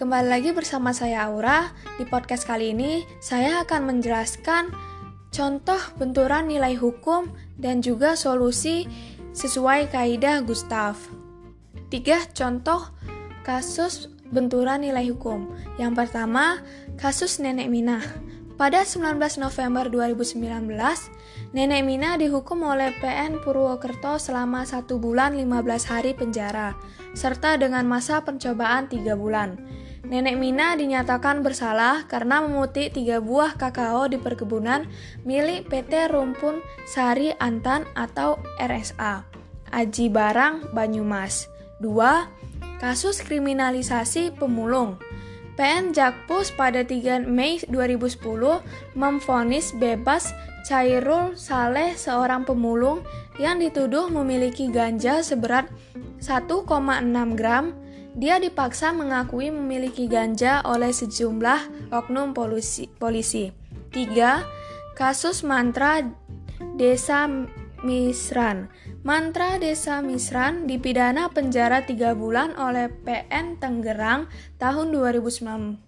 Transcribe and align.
kembali 0.00 0.32
lagi 0.32 0.56
bersama 0.56 0.96
saya 0.96 1.28
Aura. 1.28 1.68
Di 2.00 2.08
podcast 2.08 2.48
kali 2.48 2.72
ini, 2.72 3.04
saya 3.20 3.60
akan 3.60 3.92
menjelaskan 3.92 4.72
contoh 5.28 5.76
benturan 6.00 6.48
nilai 6.48 6.80
hukum 6.80 7.28
dan 7.60 7.84
juga 7.84 8.16
solusi 8.16 8.88
sesuai 9.36 9.92
kaidah 9.92 10.40
Gustav. 10.48 10.96
Tiga 11.92 12.24
contoh 12.32 12.88
kasus 13.44 14.08
benturan 14.32 14.80
nilai 14.80 15.12
hukum. 15.12 15.52
Yang 15.76 16.00
pertama, 16.00 16.64
kasus 16.96 17.36
Nenek 17.36 17.68
Minah. 17.68 18.00
Pada 18.60 18.84
19 18.84 19.40
November 19.40 19.88
2019, 19.88 20.36
Nenek 21.56 21.80
Mina 21.80 22.20
dihukum 22.20 22.60
oleh 22.68 22.92
PN 23.00 23.40
Purwokerto 23.40 24.20
selama 24.20 24.68
satu 24.68 25.00
bulan 25.00 25.32
15 25.32 25.88
hari 25.88 26.12
penjara, 26.12 26.76
serta 27.16 27.56
dengan 27.56 27.88
masa 27.88 28.20
pencobaan 28.20 28.84
3 28.84 29.16
bulan. 29.16 29.56
Nenek 30.04 30.36
Mina 30.36 30.76
dinyatakan 30.76 31.40
bersalah 31.40 32.04
karena 32.04 32.44
memutik 32.44 32.92
tiga 32.92 33.24
buah 33.24 33.56
kakao 33.56 34.12
di 34.12 34.20
perkebunan 34.20 34.84
milik 35.24 35.64
PT 35.72 36.12
Rumpun 36.12 36.60
Sari 36.84 37.32
Antan 37.40 37.88
atau 37.96 38.36
RSA, 38.60 39.24
Aji 39.72 40.12
Barang, 40.12 40.68
Banyumas. 40.76 41.48
2. 41.80 42.76
Kasus 42.76 43.24
kriminalisasi 43.24 44.36
pemulung. 44.36 45.00
PN 45.60 45.92
Jakpus 45.92 46.56
pada 46.56 46.80
3 46.80 47.28
Mei 47.28 47.60
2010 47.68 48.16
memfonis 48.96 49.76
bebas 49.76 50.32
Cairul 50.64 51.36
Saleh 51.36 51.92
seorang 52.00 52.48
pemulung 52.48 53.04
yang 53.36 53.60
dituduh 53.60 54.08
memiliki 54.08 54.72
ganja 54.72 55.20
seberat 55.20 55.68
1,6 56.24 56.64
gram. 57.36 57.76
Dia 58.16 58.40
dipaksa 58.40 58.96
mengakui 58.96 59.52
memiliki 59.52 60.08
ganja 60.08 60.64
oleh 60.64 60.96
sejumlah 60.96 61.92
oknum 61.92 62.32
polisi. 62.32 62.88
polisi. 62.96 63.52
3. 63.92 64.96
Kasus 64.96 65.44
mantra 65.44 66.00
Desa 66.80 67.28
Misran. 67.80 68.68
Mantra 69.00 69.56
Desa 69.56 70.04
Misran 70.04 70.68
dipidana 70.68 71.32
penjara 71.32 71.88
3 71.88 72.12
bulan 72.12 72.52
oleh 72.60 72.92
PN 72.92 73.56
Tenggerang 73.56 74.28
tahun 74.60 74.92
2009. 74.92 75.80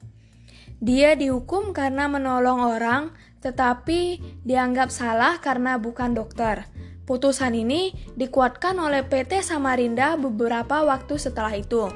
Dia 0.83 1.15
dihukum 1.15 1.71
karena 1.71 2.11
menolong 2.11 2.65
orang, 2.65 3.15
tetapi 3.39 4.19
dianggap 4.43 4.91
salah 4.91 5.39
karena 5.39 5.79
bukan 5.79 6.17
dokter. 6.17 6.67
Putusan 7.07 7.55
ini 7.55 7.95
dikuatkan 8.19 8.79
oleh 8.79 9.07
PT 9.07 9.47
Samarinda 9.47 10.19
beberapa 10.19 10.83
waktu 10.83 11.19
setelah 11.19 11.55
itu. 11.55 11.87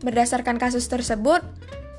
Berdasarkan 0.00 0.56
kasus 0.60 0.88
tersebut, 0.88 1.44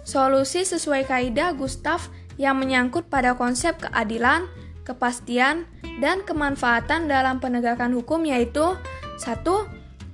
solusi 0.01 0.66
sesuai 0.66 1.09
kaidah 1.09 1.53
Gustav 1.57 2.09
yang 2.38 2.61
menyangkut 2.61 3.09
pada 3.09 3.33
konsep 3.33 3.77
keadilan, 3.81 4.45
kepastian, 4.85 5.66
dan 5.98 6.22
kemanfaatan 6.22 7.09
dalam 7.09 7.42
penegakan 7.42 7.94
hukum 7.98 8.26
yaitu 8.26 8.78
satu 9.17 9.66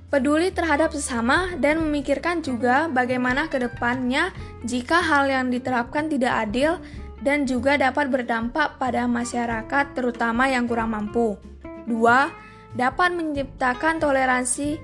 peduli 0.08 0.54
terhadap 0.54 0.94
sesama 0.94 1.52
dan 1.60 1.82
memikirkan 1.82 2.40
juga 2.40 2.86
bagaimana 2.86 3.50
ke 3.50 3.58
depannya 3.60 4.30
jika 4.62 5.02
hal 5.02 5.28
yang 5.28 5.50
diterapkan 5.50 6.06
tidak 6.06 6.48
adil 6.48 6.78
dan 7.24 7.48
juga 7.48 7.80
dapat 7.80 8.12
berdampak 8.12 8.76
pada 8.76 9.08
masyarakat 9.08 9.84
terutama 9.96 10.46
yang 10.46 10.68
kurang 10.68 10.92
mampu. 10.92 11.40
2. 11.88 12.76
Dapat 12.76 13.10
menciptakan 13.16 13.98
toleransi 13.98 14.76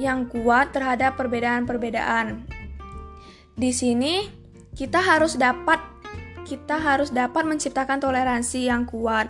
yang 0.00 0.26
kuat 0.30 0.70
terhadap 0.72 1.18
perbedaan-perbedaan. 1.18 2.46
Di 3.58 3.70
sini 3.74 4.26
kita 4.72 5.02
harus 5.02 5.34
dapat 5.34 5.82
kita 6.46 6.80
harus 6.80 7.12
dapat 7.12 7.44
menciptakan 7.44 8.00
toleransi 8.00 8.70
yang 8.72 8.88
kuat 8.88 9.28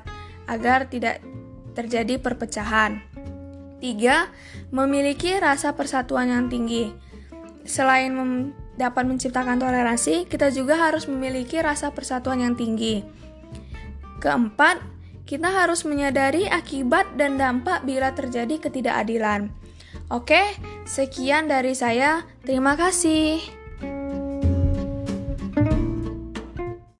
agar 0.48 0.88
tidak 0.88 1.20
terjadi 1.76 2.19
perpecahan. 2.19 3.04
3. 3.78 4.75
Memiliki 4.75 5.38
rasa 5.38 5.76
persatuan 5.78 6.32
yang 6.32 6.50
tinggi. 6.50 6.91
Selain 7.62 8.10
dapat 8.75 9.04
menciptakan 9.06 9.60
toleransi, 9.60 10.26
kita 10.26 10.50
juga 10.50 10.81
harus 10.81 11.06
memiliki 11.06 11.60
rasa 11.62 11.94
persatuan 11.94 12.42
yang 12.42 12.58
tinggi. 12.58 13.04
Keempat, 14.19 14.82
kita 15.28 15.53
harus 15.53 15.84
menyadari 15.84 16.48
akibat 16.48 17.14
dan 17.14 17.37
dampak 17.37 17.84
bila 17.84 18.10
terjadi 18.16 18.58
ketidakadilan. 18.58 19.53
Oke, 20.08 20.41
sekian 20.88 21.53
dari 21.53 21.76
saya. 21.76 22.25
Terima 22.42 22.75
kasih. 22.81 23.57